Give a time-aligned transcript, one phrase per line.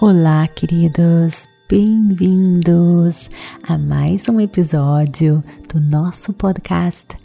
[0.00, 3.30] Olá, queridos, bem-vindos
[3.62, 5.42] a mais um episódio
[5.72, 7.16] do nosso podcast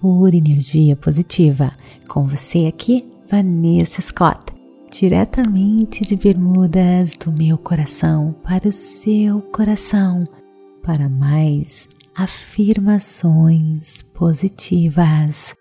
[0.00, 1.72] Por Energia Positiva.
[2.08, 4.52] Com você aqui, Vanessa Scott,
[4.92, 10.22] diretamente de Bermudas, do meu coração para o seu coração,
[10.84, 15.52] para mais afirmações positivas.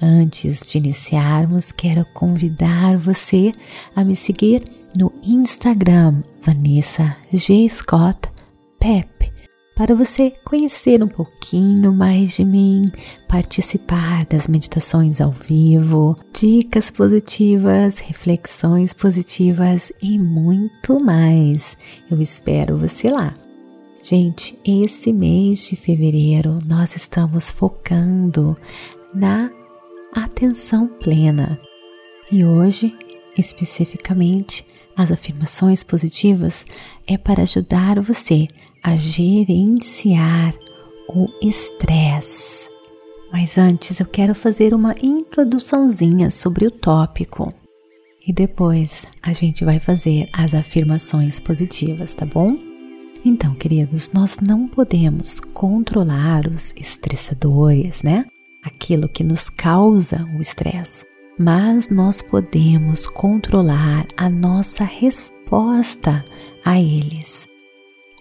[0.00, 3.52] Antes de iniciarmos, quero convidar você
[3.96, 4.62] a me seguir
[4.96, 7.68] no Instagram Vanessa G.
[7.68, 8.28] Scott
[8.78, 9.18] Pep
[9.78, 12.90] para você conhecer um pouquinho mais de mim,
[13.28, 21.76] participar das meditações ao vivo, dicas positivas, reflexões positivas e muito mais.
[22.10, 23.34] Eu espero você lá.
[24.02, 28.56] Gente, esse mês de fevereiro nós estamos focando
[29.14, 29.48] na
[30.12, 31.60] atenção plena.
[32.30, 32.94] E hoje,
[33.36, 36.66] especificamente, as afirmações positivas
[37.06, 38.48] é para ajudar você
[38.82, 40.54] a gerenciar
[41.08, 42.68] o estresse.
[43.32, 47.52] Mas antes eu quero fazer uma introduçãozinha sobre o tópico
[48.28, 52.58] e depois a gente vai fazer as afirmações positivas, tá bom?
[53.24, 58.26] Então, queridos, nós não podemos controlar os estressadores, né?
[58.62, 61.06] Aquilo que nos causa o estresse,
[61.38, 66.24] mas nós podemos controlar a nossa resposta
[66.64, 67.48] a eles.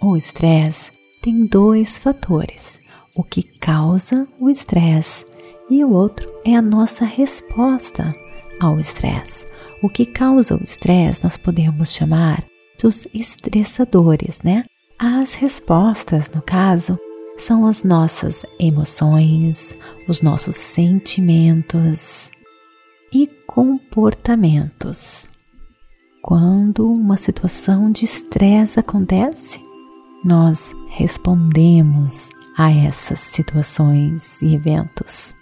[0.02, 2.80] O estresse tem dois fatores:
[3.16, 5.26] o que causa o estresse
[5.70, 8.14] e o outro é a nossa resposta
[8.60, 9.46] ao estresse.
[9.82, 12.44] O que causa o estresse nós podemos chamar
[12.82, 14.64] dos estressadores, né?
[15.00, 16.98] As respostas, no caso,
[17.38, 19.74] são as nossas emoções,
[20.08, 22.32] os nossos sentimentos
[23.14, 25.30] e comportamentos.
[26.22, 29.62] Quando uma situação de estresse acontece,
[30.26, 35.36] nós respondemos a essas situações e eventos.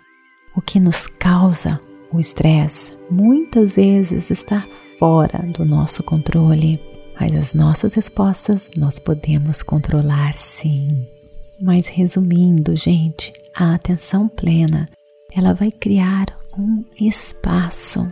[0.55, 1.79] O que nos causa
[2.11, 4.61] o estresse muitas vezes está
[4.99, 6.79] fora do nosso controle,
[7.19, 11.14] mas as nossas respostas nós podemos controlar sim.
[11.59, 14.89] Mas resumindo, gente, a atenção plena,
[15.33, 16.25] ela vai criar
[16.57, 18.11] um espaço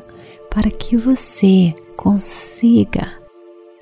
[0.50, 3.18] para que você consiga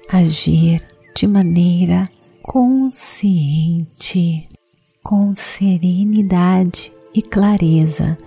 [0.09, 0.85] agir
[1.15, 2.09] de maneira
[2.41, 4.47] consciente,
[5.03, 8.17] com serenidade e clareza,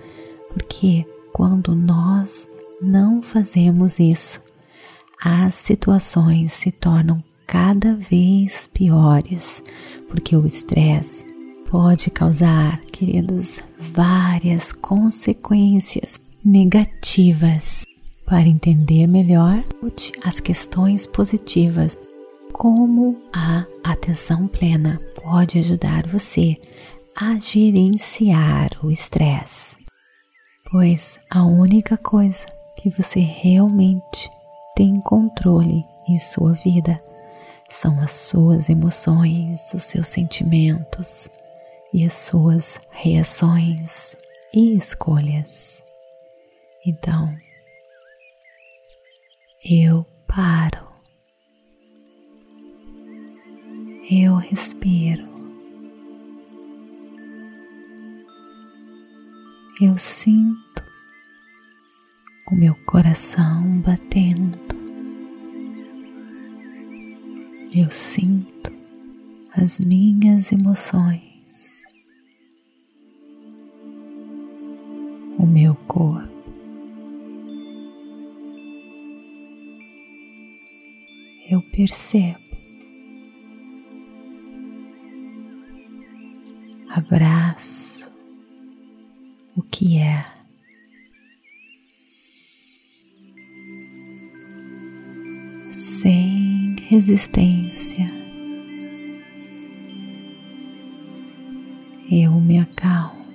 [0.53, 2.47] porque quando nós
[2.81, 4.41] não fazemos isso,
[5.21, 9.63] as situações se tornam cada vez piores,
[10.15, 11.25] porque o estresse
[11.69, 17.83] pode causar, queridos, várias consequências negativas.
[18.25, 19.61] Para entender melhor
[20.23, 21.97] as questões positivas,
[22.53, 26.55] como a atenção plena pode ajudar você
[27.13, 29.75] a gerenciar o estresse.
[30.71, 32.45] Pois a única coisa
[32.77, 34.31] que você realmente
[34.77, 37.01] tem controle em sua vida
[37.69, 41.29] são as suas emoções, os seus sentimentos
[41.93, 44.15] e as suas reações
[44.53, 45.83] e escolhas.
[46.85, 47.29] Então,
[49.63, 50.87] eu paro,
[54.09, 55.27] eu respiro,
[59.81, 60.83] eu sinto
[62.51, 64.74] o meu coração batendo.
[67.77, 68.71] Eu sinto
[69.53, 71.83] as minhas emoções,
[75.37, 76.33] o meu corpo.
[81.49, 82.39] Eu percebo,
[86.89, 88.09] abraço
[89.53, 90.23] o que é.
[95.69, 96.34] Sem
[96.87, 98.05] resistência.
[102.11, 103.25] Eu me acalmo.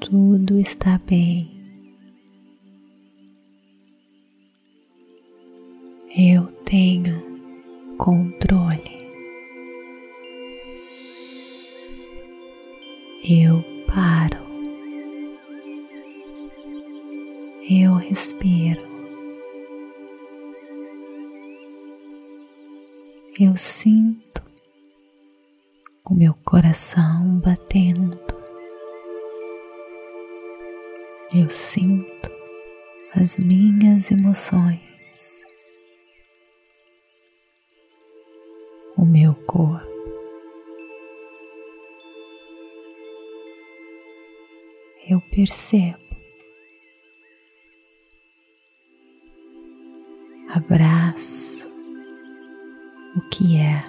[0.00, 1.50] Tudo está bem.
[6.16, 7.20] Eu tenho
[7.96, 8.98] controle.
[13.28, 14.38] Eu paro.
[17.68, 18.57] Eu respiro.
[23.40, 24.42] Eu sinto
[26.04, 28.18] o meu coração batendo.
[31.32, 32.30] Eu sinto
[33.14, 35.44] as minhas emoções,
[38.96, 39.86] o meu corpo.
[45.08, 45.98] Eu percebo,
[50.48, 51.47] abraço
[53.38, 53.84] que é.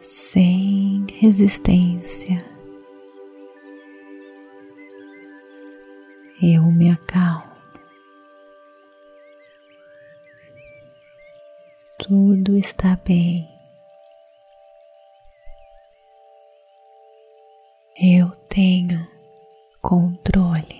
[0.00, 2.38] sem resistência.
[6.42, 7.52] Eu me acalmo.
[11.98, 13.48] Tudo está bem.
[17.96, 19.06] Eu tenho
[19.80, 20.79] controle.